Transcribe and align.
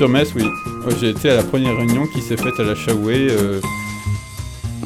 sur 0.00 0.08
Metz, 0.08 0.32
oui. 0.34 0.44
J'ai 0.98 1.10
été 1.10 1.28
à 1.28 1.36
la 1.36 1.42
première 1.42 1.76
réunion 1.76 2.06
qui 2.06 2.22
s'est 2.22 2.38
faite 2.38 2.58
à 2.58 2.62
la 2.62 2.74
Chaoué. 2.74 3.28
Euh. 3.32 3.60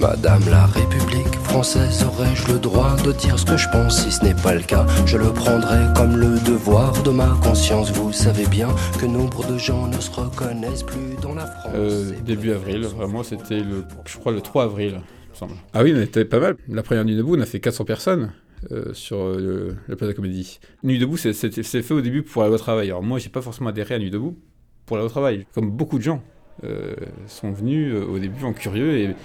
Madame 0.00 0.42
la 0.50 0.66
République 0.66 1.32
française, 1.44 2.04
aurais-je 2.04 2.52
le 2.52 2.58
droit 2.58 2.96
de 2.96 3.12
dire 3.12 3.38
ce 3.38 3.46
que 3.46 3.56
je 3.56 3.68
pense? 3.68 4.02
Si 4.02 4.10
ce 4.10 4.24
n'est 4.24 4.34
pas 4.34 4.56
le 4.56 4.62
cas, 4.62 4.84
je 5.06 5.16
le 5.16 5.32
prendrai 5.32 5.84
comme 5.94 6.16
le 6.16 6.40
devoir 6.44 7.00
de 7.04 7.10
ma 7.10 7.28
conscience. 7.44 7.92
Vous 7.92 8.12
savez 8.12 8.44
bien 8.46 8.66
que 8.98 9.06
nombre 9.06 9.46
de 9.46 9.56
gens 9.56 9.86
ne 9.86 10.00
se 10.00 10.10
reconnaissent 10.10 10.82
plus 10.82 11.14
dans 11.22 11.36
la 11.36 11.46
France. 11.46 11.72
Euh, 11.76 12.10
début 12.26 12.50
avril, 12.50 12.80
vraiment, 12.80 13.22
c'était 13.22 13.60
le, 13.60 13.84
je 14.06 14.18
crois, 14.18 14.32
le 14.32 14.40
3 14.40 14.64
avril, 14.64 14.94
me 15.30 15.36
semble. 15.36 15.54
Ah 15.74 15.84
oui, 15.84 15.94
on 15.96 16.00
était 16.00 16.24
pas 16.24 16.40
mal. 16.40 16.56
La 16.66 16.82
première 16.82 17.04
nuit 17.04 17.14
debout, 17.14 17.36
on 17.36 17.40
a 17.40 17.46
fait 17.46 17.60
400 17.60 17.84
personnes. 17.84 18.32
Euh, 18.72 18.94
sur 18.94 19.28
le, 19.28 19.76
la 19.88 19.94
place 19.94 20.08
de 20.08 20.12
la 20.12 20.14
comédie. 20.14 20.58
Nuit 20.82 20.98
debout, 20.98 21.18
c'est 21.18 21.34
fait 21.34 21.92
au 21.92 22.00
début 22.00 22.22
pour 22.22 22.42
aller 22.42 22.54
au 22.54 22.58
travail. 22.58 22.88
Alors 22.88 23.02
moi, 23.02 23.20
j'ai 23.20 23.28
pas 23.28 23.42
forcément 23.42 23.68
adhéré 23.68 23.94
à 23.94 23.98
Nuit 23.98 24.10
debout 24.10 24.38
pour 24.86 24.96
aller 24.96 25.06
au 25.06 25.10
travail, 25.10 25.46
comme 25.54 25.70
beaucoup 25.70 25.98
de 25.98 26.02
gens 26.04 26.20
euh, 26.62 26.94
sont 27.26 27.50
venus 27.50 27.94
euh, 27.94 28.06
au 28.06 28.18
début 28.18 28.44
en 28.44 28.52
curieux 28.52 28.98
et 28.98 29.16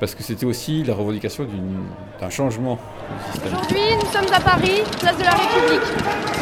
parce 0.00 0.16
que 0.16 0.22
c'était 0.24 0.46
aussi 0.46 0.82
la 0.82 0.94
revendication 0.94 1.46
d'un 2.18 2.30
changement. 2.30 2.76
Aujourd'hui, 3.38 3.94
nous 3.94 4.10
sommes 4.10 4.32
à 4.34 4.40
Paris, 4.40 4.82
place 4.98 5.16
de 5.16 5.22
la 5.22 5.30
République, 5.30 5.86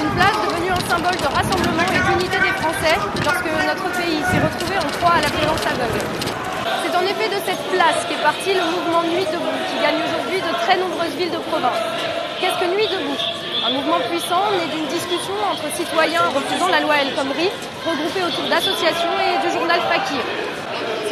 une 0.01 0.13
place 0.17 0.39
devenue 0.49 0.73
un 0.73 0.89
symbole 0.89 1.19
de 1.21 1.29
rassemblement 1.29 1.85
et 1.93 2.01
d'unité 2.09 2.39
des 2.41 2.57
Français 2.57 2.97
lorsque 3.21 3.45
notre 3.45 3.89
pays 4.01 4.25
s'est 4.33 4.41
retrouvé 4.41 4.79
en 4.81 4.89
proie 4.97 5.21
à 5.21 5.21
la 5.21 5.29
violence 5.29 5.67
aveugle. 5.67 6.01
C'est 6.81 6.97
en 6.97 7.03
effet 7.05 7.29
de 7.29 7.41
cette 7.45 7.65
place 7.69 8.01
qu'est 8.09 8.23
parti 8.23 8.55
le 8.57 8.65
mouvement 8.65 9.05
Nuit 9.05 9.29
debout, 9.29 9.59
qui 9.69 9.77
gagne 9.85 10.01
aujourd'hui 10.09 10.41
de 10.41 10.53
très 10.65 10.81
nombreuses 10.81 11.17
villes 11.21 11.33
de 11.33 11.43
province. 11.53 11.85
Qu'est-ce 12.41 12.57
que 12.65 12.69
Nuit 12.73 12.89
debout? 12.89 13.50
Un 13.63 13.71
mouvement 13.73 14.01
puissant 14.09 14.51
né 14.53 14.75
d'une 14.75 14.87
discussion 14.87 15.35
entre 15.53 15.71
citoyens 15.77 16.29
refusant 16.35 16.69
la 16.69 16.81
loi 16.81 16.95
El 17.03 17.15
Khomri, 17.15 17.51
regroupés 17.85 18.23
autour 18.23 18.49
d'associations 18.49 19.17
et 19.21 19.47
du 19.47 19.53
journal 19.53 19.81
Fakir. 19.81 20.50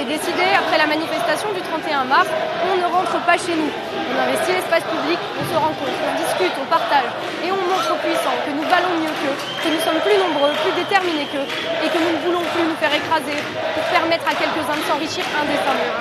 Décidé 0.08 0.40
après 0.56 0.80
la 0.80 0.88
manifestation 0.88 1.52
du 1.52 1.60
31 1.60 2.08
mars, 2.08 2.32
on 2.64 2.80
ne 2.80 2.88
rentre 2.88 3.20
pas 3.28 3.36
chez 3.36 3.52
nous. 3.52 3.68
On 3.68 4.16
investit 4.16 4.56
l'espace 4.56 4.80
public, 4.88 5.20
on 5.36 5.44
se 5.44 5.52
rencontre, 5.52 6.00
on 6.00 6.14
discute, 6.16 6.56
on 6.56 6.64
partage 6.64 7.12
et 7.44 7.52
on 7.52 7.60
montre 7.60 7.92
aux 7.92 8.00
puissants 8.00 8.40
que 8.40 8.56
nous 8.56 8.64
valons 8.64 9.04
mieux 9.04 9.12
qu'eux, 9.20 9.36
que 9.36 9.68
nous 9.68 9.82
sommes 9.84 10.00
plus 10.00 10.16
nombreux, 10.16 10.56
plus 10.64 10.72
déterminés 10.80 11.28
qu'eux 11.28 11.44
et 11.44 11.88
que 11.92 11.98
nous 12.00 12.12
ne 12.16 12.20
voulons 12.24 12.40
plus 12.40 12.64
nous 12.64 12.78
faire 12.80 12.88
écraser 12.88 13.36
pour 13.76 13.84
permettre 13.92 14.24
à 14.24 14.32
quelques-uns 14.32 14.80
de 14.80 14.86
s'enrichir 14.88 15.24
indécemment. 15.36 15.92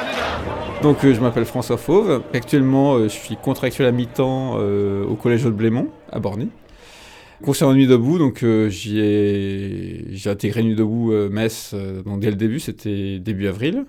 Donc 0.82 1.04
euh, 1.04 1.14
je 1.14 1.20
m'appelle 1.20 1.44
François 1.44 1.76
Fauve. 1.76 2.24
Actuellement, 2.34 2.96
euh, 2.96 3.12
je 3.12 3.20
suis 3.20 3.36
contractuel 3.36 3.88
à 3.88 3.92
mi-temps 3.92 4.56
euh, 4.56 5.04
au 5.04 5.16
collège 5.16 5.44
de 5.44 5.52
Blémont 5.52 5.90
à 6.14 6.20
Borny. 6.20 6.48
Concernant 7.44 7.74
Nuit 7.74 7.88
debout, 7.88 8.20
donc 8.20 8.40
j'ai 8.70 10.08
intégré 10.26 10.64
Nuit 10.64 10.76
debout 10.76 11.12
Metz 11.30 11.76
donc 12.06 12.22
dès 12.22 12.32
le 12.32 12.36
début, 12.36 12.60
c'était 12.60 13.20
début 13.20 13.48
avril. 13.48 13.86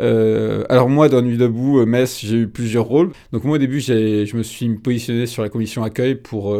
Alors 0.00 0.88
moi, 0.88 1.08
dans 1.08 1.22
Nuit 1.22 1.36
debout 1.36 1.84
Metz, 1.86 2.20
j'ai 2.24 2.36
eu 2.36 2.48
plusieurs 2.48 2.84
rôles. 2.84 3.12
Donc 3.32 3.44
moi 3.44 3.56
au 3.56 3.58
début, 3.58 3.80
je 3.80 4.36
me 4.36 4.42
suis 4.42 4.68
positionné 4.76 5.26
sur 5.26 5.42
la 5.42 5.48
commission 5.48 5.82
accueil 5.82 6.14
pour 6.14 6.56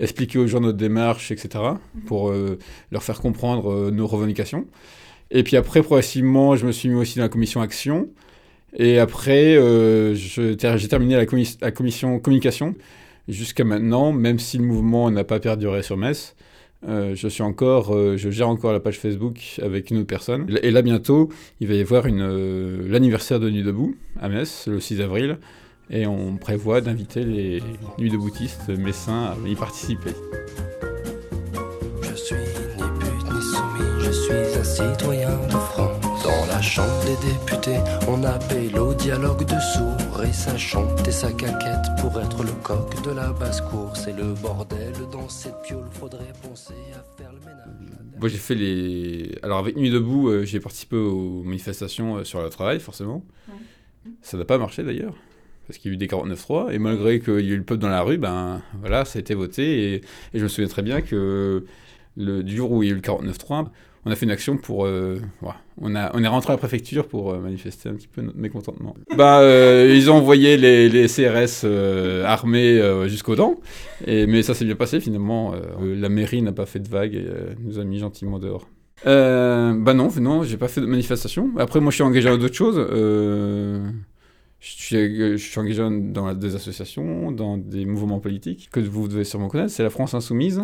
expliquer 0.00 0.38
aux 0.38 0.46
gens 0.46 0.60
notre 0.60 0.78
démarche, 0.78 1.30
etc., 1.30 1.64
pour 2.06 2.32
leur 2.90 3.02
faire 3.02 3.20
comprendre 3.20 3.90
nos 3.90 4.06
revendications. 4.06 4.66
Et 5.32 5.42
puis 5.42 5.56
après, 5.56 5.82
progressivement, 5.82 6.56
je 6.56 6.66
me 6.66 6.72
suis 6.72 6.88
mis 6.90 6.94
aussi 6.94 7.16
dans 7.16 7.24
la 7.24 7.28
commission 7.30 7.62
action. 7.62 8.10
Et 8.76 8.98
après, 8.98 9.56
euh, 9.56 10.14
j'ai 10.14 10.56
terminé 10.56 11.16
la, 11.16 11.24
la, 11.60 11.70
commission 11.72 12.18
communication. 12.18 12.74
Jusqu'à 13.28 13.64
maintenant, 13.64 14.12
même 14.12 14.38
si 14.38 14.58
le 14.58 14.64
mouvement 14.64 15.10
n'a 15.10 15.24
pas 15.24 15.40
perduré 15.40 15.82
sur 15.82 15.96
Metz, 15.96 16.34
euh, 16.88 17.14
je 17.14 17.28
suis 17.28 17.42
encore, 17.42 17.94
euh, 17.94 18.16
je 18.16 18.30
gère 18.30 18.48
encore 18.48 18.72
la 18.72 18.80
page 18.80 18.98
Facebook 18.98 19.60
avec 19.62 19.90
une 19.90 19.98
autre 19.98 20.06
personne. 20.06 20.46
Et 20.62 20.70
là 20.70 20.82
bientôt, 20.82 21.28
il 21.60 21.68
va 21.68 21.74
y 21.74 21.80
avoir 21.80 22.06
une 22.06 22.88
l'anniversaire 22.88 23.38
de 23.40 23.48
Nuit 23.50 23.62
debout 23.62 23.94
à 24.20 24.28
Metz, 24.28 24.66
le 24.66 24.80
6 24.80 25.00
avril, 25.00 25.38
et 25.90 26.06
on 26.06 26.36
prévoit 26.36 26.80
d'inviter 26.80 27.24
les 27.24 27.62
Nuits 27.98 28.10
deboutistes 28.10 28.68
messins 28.68 29.34
à 29.44 29.48
y 29.48 29.54
participer. 29.54 30.10
Je 32.02 32.14
suis 32.14 32.36
ni 32.36 32.82
pute 32.98 33.32
ni 33.32 33.42
soumis, 33.42 34.04
je 34.04 34.10
suis 34.10 34.58
un 34.58 34.64
citoyen 34.64 35.30
de 35.46 35.52
France. 35.52 35.91
Dans 36.22 36.46
la 36.46 36.62
chambre 36.62 37.04
des 37.04 37.16
députés, 37.26 37.78
on 38.08 38.22
appelle 38.22 38.78
au 38.78 38.94
dialogue 38.94 39.44
de 39.44 39.58
sourds 39.58 40.22
et 40.22 40.32
ça 40.32 40.56
chante 40.56 41.06
et 41.06 41.10
sa 41.10 41.32
caquette 41.32 41.86
pour 42.00 42.20
être 42.20 42.44
le 42.44 42.52
coq 42.62 43.02
de 43.02 43.10
la 43.10 43.32
basse-cour. 43.32 43.96
C'est 43.96 44.16
le 44.16 44.32
bordel 44.34 44.92
dans 45.10 45.28
cette 45.28 45.60
piole, 45.62 45.88
faudrait 45.90 46.32
penser 46.42 46.74
à 46.94 47.02
faire 47.16 47.32
le 47.32 47.40
ménage. 47.40 48.18
Moi 48.20 48.28
j'ai 48.28 48.38
fait 48.38 48.54
les. 48.54 49.36
Alors 49.42 49.58
avec 49.58 49.76
Nuit 49.76 49.90
Debout, 49.90 50.28
euh, 50.28 50.44
j'ai 50.44 50.60
participé 50.60 50.96
aux 50.96 51.42
manifestations 51.42 52.18
euh, 52.18 52.24
sur 52.24 52.40
le 52.40 52.50
travail, 52.50 52.78
forcément. 52.78 53.24
Ça 54.20 54.36
n'a 54.36 54.44
pas 54.44 54.58
marché 54.58 54.82
d'ailleurs 54.82 55.14
parce 55.66 55.78
qu'il 55.78 55.90
y 55.90 55.92
a 55.92 55.94
eu 55.94 55.96
des 55.96 56.08
49-3, 56.08 56.72
et 56.72 56.78
malgré 56.78 57.20
qu'il 57.20 57.40
y 57.40 57.50
ait 57.50 57.54
eu 57.54 57.56
le 57.56 57.62
peuple 57.62 57.80
dans 57.80 57.88
la 57.88 58.02
rue, 58.02 58.18
ben 58.18 58.60
voilà, 58.80 59.04
ça 59.04 59.18
a 59.18 59.20
été 59.20 59.34
voté, 59.34 59.94
et, 59.94 59.94
et 60.34 60.38
je 60.38 60.42
me 60.42 60.48
souviens 60.48 60.68
très 60.68 60.82
bien 60.82 61.02
que 61.02 61.64
le, 62.16 62.42
du 62.42 62.56
jour 62.56 62.72
où 62.72 62.82
il 62.82 62.88
y 62.88 62.90
a 62.90 62.92
eu 62.92 62.96
le 62.96 63.00
49-3, 63.00 63.68
on 64.04 64.10
a 64.10 64.16
fait 64.16 64.26
une 64.26 64.32
action 64.32 64.56
pour. 64.56 64.84
Euh, 64.84 65.20
on, 65.80 65.94
a, 65.94 66.10
on 66.14 66.24
est 66.24 66.28
rentré 66.28 66.52
à 66.52 66.54
la 66.54 66.58
préfecture 66.58 67.06
pour 67.06 67.32
euh, 67.32 67.38
manifester 67.38 67.88
un 67.88 67.94
petit 67.94 68.08
peu 68.08 68.20
notre 68.20 68.36
mécontentement. 68.36 68.96
Bah, 69.16 69.40
euh, 69.40 69.94
ils 69.94 70.10
ont 70.10 70.14
envoyé 70.14 70.56
les, 70.56 71.06
CRS 71.06 71.64
armés 72.24 72.80
jusqu'aux 73.08 73.36
dents, 73.36 73.60
et, 74.06 74.26
mais 74.26 74.42
ça 74.42 74.54
s'est 74.54 74.64
bien 74.64 74.74
passé 74.74 75.00
finalement. 75.00 75.54
la 75.80 76.08
mairie 76.08 76.42
n'a 76.42 76.52
pas 76.52 76.66
fait 76.66 76.80
de 76.80 76.88
vagues 76.88 77.14
et 77.14 77.26
nous 77.60 77.78
a 77.78 77.84
mis 77.84 77.98
gentiment 77.98 78.38
dehors. 78.38 78.66
bah 79.04 79.94
non, 79.94 80.08
non, 80.20 80.42
j'ai 80.42 80.56
pas 80.56 80.68
fait 80.68 80.80
de 80.80 80.86
manifestation. 80.86 81.50
Après, 81.58 81.80
moi, 81.80 81.90
je 81.90 81.96
suis 81.96 82.04
engagé 82.04 82.28
dans 82.28 82.38
d'autres 82.38 82.54
choses. 82.54 82.84
je 84.60 85.36
suis 85.36 85.60
engagé 85.60 85.82
dans 86.00 86.34
des 86.34 86.56
associations, 86.56 87.30
dans 87.30 87.56
des 87.56 87.84
mouvements 87.84 88.20
politiques 88.20 88.68
que 88.72 88.80
vous 88.80 89.06
devez 89.06 89.24
sûrement 89.24 89.48
connaître. 89.48 89.70
C'est 89.70 89.84
la 89.84 89.90
France 89.90 90.14
Insoumise 90.14 90.62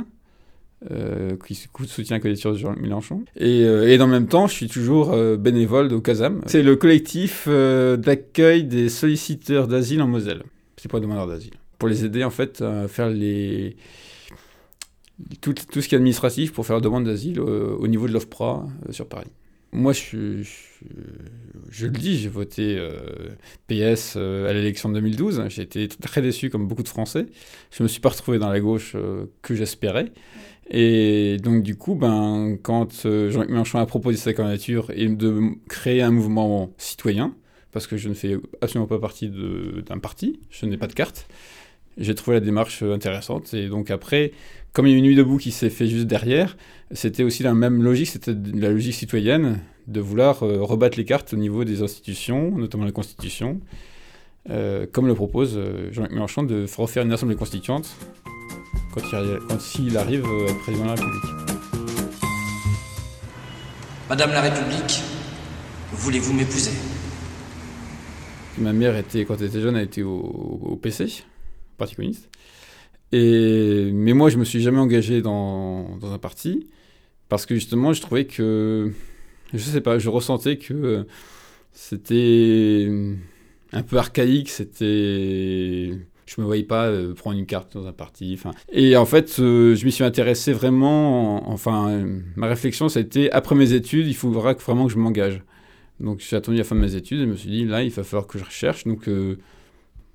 euh, 0.91 1.37
qui 1.45 1.55
soutient 1.55 2.17
la 2.17 2.21
candidature 2.21 2.53
de 2.53 2.59
Jean 2.59 2.75
Mélenchon. 2.77 3.25
Et, 3.37 3.65
euh, 3.65 3.89
et 3.89 3.99
dans 3.99 4.07
le 4.07 4.13
même 4.13 4.29
temps, 4.29 4.47
je 4.47 4.55
suis 4.55 4.69
toujours 4.69 5.13
euh, 5.13 5.37
bénévole 5.37 5.93
au 5.93 6.01
CASAM. 6.01 6.41
C'est 6.47 6.63
le 6.63 6.77
collectif 6.77 7.47
euh, 7.49 7.97
d'accueil 7.97 8.65
des 8.65 8.89
solliciteurs 8.89 9.67
d'asile 9.67 10.03
en 10.03 10.07
Moselle. 10.07 10.45
C'est 10.77 10.91
pas 10.91 11.01
demandeurs 11.01 11.27
d'asile. 11.27 11.55
Pour 11.79 11.89
les 11.89 12.05
aider 12.05 12.23
en 12.23 12.31
fait 12.31 12.63
à 12.63 12.87
faire 12.87 13.09
les 13.09 13.77
tout, 15.41 15.53
tout 15.53 15.81
ce 15.81 15.89
qui 15.89 15.97
est 15.97 15.99
administratif 15.99 16.53
pour 16.53 16.65
faire 16.65 16.77
la 16.77 16.83
demande 16.83 17.05
d'asile 17.05 17.41
au, 17.41 17.87
niveau 17.89 18.07
de 18.07 18.13
l'OFPRA 18.13 18.67
sur 18.91 19.09
Paris. 19.09 19.31
Moi, 19.73 19.93
je, 19.93 20.45
le 21.83 21.91
dis, 21.91 22.19
j'ai 22.19 22.29
voté 22.29 22.81
PS 23.67 24.17
à 24.17 24.53
l'élection 24.53 24.89
de 24.89 24.95
2012. 24.95 25.45
J'ai 25.49 25.63
été 25.63 25.89
très 25.89 26.23
déçu, 26.23 26.51
comme 26.51 26.69
beaucoup 26.69 26.85
de 26.85 26.89
Français. 26.89 27.27
Je 27.73 27.83
me 27.83 27.89
suis 27.89 28.01
pas 28.01 28.09
retrouvé 28.11 28.39
dans 28.39 28.49
la 28.49 28.61
gauche 28.61 28.97
que 29.43 29.55
j'espérais. 29.55 30.13
Et 30.71 31.39
donc, 31.43 31.63
du 31.63 31.77
coup, 31.77 31.95
ben, 31.95 32.59
quand 32.63 33.07
euh, 33.07 33.31
Jean-Luc 33.31 33.51
Mélenchon 33.51 33.79
a 33.79 33.87
proposé 33.87 34.19
sa 34.19 34.35
candidature 34.35 34.91
et 34.95 35.09
de 35.09 35.41
créer 35.69 36.03
un 36.03 36.11
mouvement 36.11 36.71
citoyen, 36.77 37.35
parce 37.73 37.87
que 37.87 37.97
je 37.97 38.09
ne 38.09 38.15
fais 38.15 38.37
absolument 38.61 38.87
pas 38.87 38.99
partie 38.99 39.31
d'un 39.31 39.99
parti, 39.99 40.41
je 40.51 40.67
n'ai 40.67 40.77
pas 40.77 40.87
de 40.87 40.93
carte, 40.93 41.27
j'ai 41.97 42.15
trouvé 42.15 42.37
la 42.37 42.41
démarche 42.41 42.83
intéressante. 42.83 43.55
Et 43.55 43.69
donc, 43.69 43.91
après, 43.91 44.33
comme 44.73 44.87
il 44.87 44.93
y 44.93 44.95
a 44.95 44.99
une 44.99 45.05
nuit 45.05 45.17
debout 45.17 45.39
qui 45.39 45.53
s'est 45.53 45.71
fait 45.71 45.87
juste 45.87 46.07
derrière, 46.07 46.57
c'était 46.91 47.23
aussi 47.23 47.43
la 47.43 47.55
même 47.55 47.83
logique, 47.83 48.09
c'était 48.09 48.35
la 48.55 48.71
logique 48.71 48.95
citoyenne 48.95 49.61
de 49.87 50.01
vouloir 50.01 50.43
euh, 50.43 50.63
rebattre 50.63 50.99
les 50.99 51.07
cartes 51.07 51.33
au 51.33 51.37
niveau 51.37 51.65
des 51.65 51.83
institutions, 51.83 52.51
notamment 52.51 52.85
la 52.85 52.93
Constitution, 52.93 53.61
euh, 54.51 54.87
comme 54.91 55.07
le 55.07 55.15
propose 55.15 55.59
Jean-Luc 55.93 56.13
Mélenchon 56.13 56.43
de 56.43 56.67
refaire 56.77 57.05
une 57.05 57.13
assemblée 57.13 57.37
constituante 57.37 57.97
quand 59.01 59.79
il, 59.79 59.97
arrive 59.97 60.25
à 60.25 60.51
être 60.51 60.59
président 60.61 60.85
de 60.85 60.89
la 60.89 60.95
République. 60.95 61.31
Madame 64.09 64.33
la 64.33 64.41
République, 64.41 65.03
voulez-vous 65.93 66.33
m'épouser? 66.33 66.73
Ma 68.59 68.73
mère, 68.73 68.97
était, 68.97 69.25
quand 69.25 69.37
elle 69.41 69.47
était 69.47 69.61
jeune, 69.61 69.77
elle 69.77 69.85
était 69.85 70.03
au, 70.03 70.79
PC, 70.83 71.25
Parti 71.77 71.95
communiste. 71.95 72.29
Et, 73.13 73.91
mais 73.93 74.13
moi, 74.13 74.31
je 74.31 74.37
me 74.37 74.45
suis 74.45 74.61
jamais 74.61 74.79
engagé 74.79 75.23
dans, 75.23 75.97
dans, 75.99 76.13
un 76.13 76.19
parti 76.19 76.69
parce 77.29 77.47
que 77.47 77.55
justement, 77.55 77.93
je 77.93 78.01
trouvais 78.01 78.27
que, 78.27 78.93
je 79.53 79.59
sais 79.59 79.81
pas, 79.81 79.99
je 79.99 80.09
ressentais 80.09 80.59
que 80.59 81.07
c'était 81.73 82.89
un 83.73 83.83
peu 83.83 83.97
archaïque, 83.97 84.51
c'était 84.51 85.93
je 86.29 86.41
me 86.41 86.47
voyais 86.47 86.63
pas 86.63 86.87
euh, 86.87 87.15
prendre 87.15 87.39
une 87.39 87.47
carte 87.47 87.75
dans 87.75 87.87
un 87.87 87.93
parti. 87.93 88.39
Et 88.71 88.97
en 88.97 89.07
fait, 89.07 89.37
euh, 89.39 89.75
je 89.75 89.85
m'y 89.87 89.93
suis 89.93 90.05
intéressé 90.05 90.53
vraiment. 90.53 91.51
enfin, 91.51 92.07
ma 92.37 92.47
réflexion, 92.47 92.89
ça 92.89 92.99
a 92.99 93.03
été 93.03 93.33
après 93.33 93.55
mes 93.55 93.73
études, 93.73 94.07
il 94.07 94.15
faudra 94.15 94.53
vraiment 94.53 94.87
que 94.87 94.93
je 94.93 94.99
m'engage. 94.99 95.43
Donc 96.01 96.21
j'ai 96.21 96.37
attendu 96.37 96.59
la 96.59 96.65
fin 96.65 96.77
de 96.77 96.81
mes 96.81 96.95
études 96.95 97.21
et 97.21 97.25
je 97.25 97.29
me 97.29 97.37
suis 97.37 97.49
dit 97.49 97.65
là, 97.65 97.83
il 97.83 97.91
va 97.91 98.05
falloir 98.05 98.27
que 98.27 98.39
je 98.39 98.45
recherche. 98.45 98.85
Donc 98.85 99.09
euh, 99.09 99.39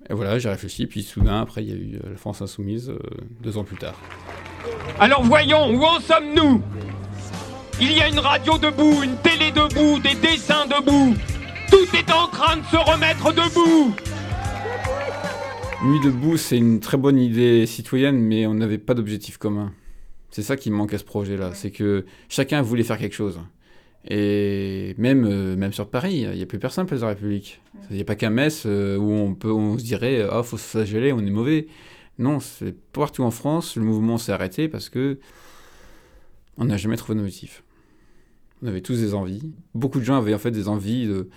et 0.10 0.13
voilà, 0.13 0.38
j'ai 0.38 0.50
réfléchi. 0.50 0.86
Puis 0.86 1.01
soudain, 1.01 1.42
après, 1.42 1.63
il 1.63 1.69
y 1.69 1.74
a 1.74 1.75
eu 1.75 2.00
la 2.12 2.18
France 2.18 2.42
Insoumise 2.42 2.94
deux 3.42 3.57
ans 3.57 3.63
plus 3.63 3.77
tard. 3.77 4.00
Alors 5.00 5.24
voyons, 5.24 5.74
où 5.74 5.83
en 5.83 6.00
sommes-nous? 6.00 6.62
Il 7.81 7.92
y 7.92 8.01
a 8.01 8.07
une 8.07 8.19
radio 8.19 8.57
debout, 8.59 9.01
une 9.04 9.18
télé 9.18 9.51
debout, 9.51 10.00
des 10.00 10.13
dessins 10.16 10.68
debout. 10.68 11.16
Tout 11.71 11.98
est 11.98 12.12
en 12.12 12.27
train 12.27 12.57
de 12.57 12.66
se 12.66 12.77
remettre 12.77 13.33
debout. 13.33 13.95
Nuit 15.85 16.00
debout, 16.00 16.38
c'est 16.38 16.57
une 16.57 16.80
très 16.80 16.95
bonne 16.95 17.19
idée 17.19 17.65
citoyenne, 17.65 18.18
mais 18.18 18.47
on 18.47 18.53
n'avait 18.53 18.77
pas 18.77 18.94
d'objectif 18.94 19.38
commun. 19.38 19.74
C'est 20.31 20.41
ça 20.41 20.56
qui 20.56 20.71
manque 20.71 20.94
à 20.94 20.97
ce 20.97 21.03
projet-là, 21.03 21.53
c'est 21.53 21.71
que 21.71 22.06
chacun 22.30 22.62
voulait 22.62 22.83
faire 22.83 22.97
quelque 22.97 23.15
chose. 23.15 23.41
Et 24.07 24.95
même, 24.97 25.25
euh, 25.25 25.57
même 25.57 25.74
sur 25.74 25.89
Paris, 25.89 26.21
il 26.21 26.38
n'y 26.38 26.41
a 26.41 26.45
plus 26.45 26.57
personne 26.57 26.85
place 26.85 27.01
de 27.01 27.06
la 27.06 27.09
République. 27.09 27.62
Il 27.89 27.97
n'y 27.97 28.01
a 28.01 28.06
pas 28.06 28.15
qu'un 28.15 28.30
Metz 28.30 28.63
euh, 28.65 28.97
où 28.97 29.12
on, 29.12 29.35
peut, 29.35 29.51
on 29.51 29.77
se 29.77 29.83
dirait 29.83 30.21
Ah, 30.21 30.39
oh, 30.39 30.44
faut 30.44 30.57
se 30.57 30.77
on 30.77 31.19
est 31.19 31.30
mauvais. 31.31 31.68
Non, 32.18 32.39
c'est 32.39 32.74
partout 32.94 33.24
en 33.24 33.31
France, 33.31 33.75
le 33.75 33.83
mouvement 33.83 34.18
s'est 34.18 34.31
arrêté 34.31 34.69
parce 34.69 34.88
que 34.88 35.19
on 36.57 36.65
n'a 36.65 36.77
jamais 36.77 36.95
trouvé 36.95 37.18
d'objectif. 37.18 37.62
On 38.62 38.68
avait 38.68 38.81
tous 38.81 39.00
des 39.00 39.13
envies. 39.13 39.51
Beaucoup 39.75 40.00
de 40.00 40.06
gens 40.06 40.15
avaient 40.15 40.33
en 40.33 40.39
fait 40.39 40.51
des 40.51 40.69
envies 40.69 41.07
de... 41.07 41.27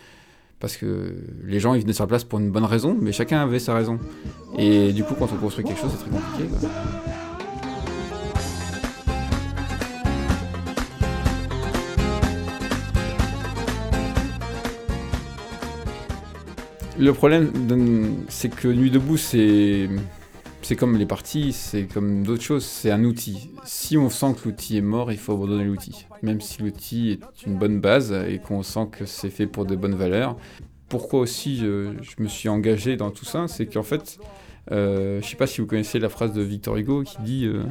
parce 0.66 0.78
que 0.78 1.14
les 1.44 1.60
gens 1.60 1.74
ils 1.74 1.82
venaient 1.82 1.92
sur 1.92 2.02
la 2.02 2.08
place 2.08 2.24
pour 2.24 2.40
une 2.40 2.50
bonne 2.50 2.64
raison, 2.64 2.98
mais 3.00 3.12
chacun 3.12 3.40
avait 3.40 3.60
sa 3.60 3.72
raison. 3.72 4.00
Et 4.58 4.92
du 4.92 5.04
coup, 5.04 5.14
quand 5.16 5.28
on 5.32 5.36
construit 5.36 5.64
quelque 5.64 5.78
chose, 5.80 5.92
c'est 5.92 5.98
très 5.98 6.10
compliqué. 6.10 6.50
Le 16.98 17.12
problème, 17.12 17.52
c'est 18.28 18.48
que 18.48 18.66
Nuit 18.66 18.90
debout, 18.90 19.18
c'est 19.18 19.88
c'est 20.66 20.74
comme 20.74 20.96
les 20.96 21.06
parties, 21.06 21.52
c'est 21.52 21.84
comme 21.84 22.24
d'autres 22.24 22.42
choses, 22.42 22.64
c'est 22.64 22.90
un 22.90 23.04
outil. 23.04 23.52
Si 23.62 23.96
on 23.96 24.10
sent 24.10 24.34
que 24.34 24.48
l'outil 24.48 24.76
est 24.76 24.80
mort, 24.80 25.12
il 25.12 25.16
faut 25.16 25.32
abandonner 25.32 25.62
l'outil. 25.62 26.06
Même 26.22 26.40
si 26.40 26.60
l'outil 26.60 27.10
est 27.12 27.46
une 27.46 27.56
bonne 27.56 27.78
base 27.78 28.12
et 28.12 28.40
qu'on 28.40 28.64
sent 28.64 28.88
que 28.90 29.06
c'est 29.06 29.30
fait 29.30 29.46
pour 29.46 29.64
de 29.64 29.76
bonnes 29.76 29.94
valeurs. 29.94 30.36
Pourquoi 30.88 31.20
aussi 31.20 31.58
je, 31.58 31.92
me 32.18 32.26
suis 32.26 32.48
engagé 32.48 32.96
dans 32.96 33.12
tout 33.12 33.24
ça 33.24 33.46
C'est 33.46 33.66
qu'en 33.66 33.84
fait, 33.84 34.18
euh, 34.72 35.20
je 35.20 35.26
ne 35.26 35.30
sais 35.30 35.36
pas 35.36 35.46
si 35.46 35.60
vous 35.60 35.68
connaissez 35.68 36.00
la 36.00 36.08
phrase 36.08 36.32
de 36.32 36.42
Victor 36.42 36.76
Hugo 36.76 37.04
qui 37.04 37.22
dit 37.22 37.44
euh, 37.44 37.62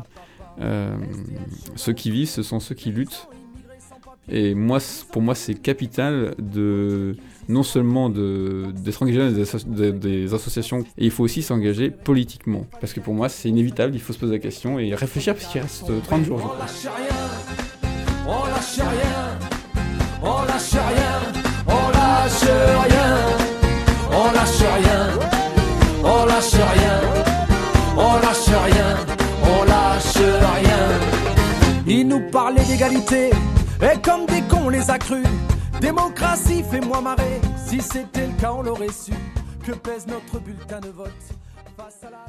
euh, 0.62 0.96
Ceux 1.76 1.92
qui 1.92 2.12
vivent, 2.12 2.30
ce 2.30 2.44
sont 2.44 2.62
ceux 2.62 2.76
qui 2.76 2.92
luttent. 2.92 3.28
Et 4.30 4.56
moi, 4.56 4.80
pour 5.12 5.22
moi, 5.22 5.36
c'est 5.36 5.54
capital 5.54 6.34
de 6.40 7.16
non 7.48 7.64
seulement 7.64 8.10
d'être 8.10 9.04
engagé 9.04 9.20
dans 9.20 10.00
des, 10.00 10.34
associations, 10.34 10.80
et 10.98 11.06
il 11.06 11.12
faut 11.12 11.24
aussi 11.24 11.44
s'engager 11.44 11.92
politiquement. 11.92 12.66
Parce 12.82 12.94
que 12.94 13.00
pour 13.00 13.14
moi, 13.14 13.30
c'est 13.30 13.50
inévitable, 13.50 13.94
il 13.94 14.02
faut 14.02 14.14
se 14.14 14.20
poser 14.20 14.34
la 14.34 14.40
question 14.40 14.80
et 14.80 14.96
réfléchir 14.96 15.36
parce 15.36 15.48
qu'il 15.48 15.62
reste 15.62 15.92
30 16.04 16.26
jours. 16.26 16.56
On 16.56 16.60
lâche 16.60 16.86
rien, 16.86 17.16
on 18.28 18.46
lâche 18.46 18.80
rien, 18.80 19.36
on 20.22 20.48
lâche 20.48 20.72
rien, 20.74 21.22
on 21.70 21.92
lâche 21.92 22.44
rien, 22.48 23.26
on 24.12 24.32
lâche 24.34 24.64
rien, 24.80 25.10
on 26.04 26.26
lâche 26.26 26.54
rien, 26.54 27.02
on 27.96 28.14
lâche 28.16 28.48
rien, 28.48 28.98
on 29.44 29.64
lâche 29.66 30.16
rien. 30.18 30.66
Il 31.88 32.08
nous 32.08 32.22
parlait 32.32 32.66
d'égalité 32.66 33.30
et 33.82 34.02
comme 34.02 34.26
des 34.26 34.42
cons, 34.44 34.70
les 34.70 34.90
a. 34.90 34.98
Démocratie, 35.82 36.64
fais-moi 36.64 37.02
marrer. 37.02 37.42
Si 37.68 37.82
c'était 37.82 38.28
le 38.28 38.34
cas, 38.40 38.54
on 38.54 38.62
l'aurait 38.62 38.92
su. 38.92 39.14
Que 39.66 39.74
pèse 39.74 40.08
notre 40.08 40.40
bulletin 40.40 40.80
de 40.80 40.90
vote 40.90 41.12
face 41.76 42.00
la 42.04 42.26